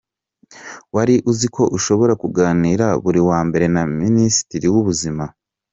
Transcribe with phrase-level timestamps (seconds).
[0.95, 5.23] Wari uziko ushobora kuganira buri wa mbere na Minisitiri w’Ubuzima?.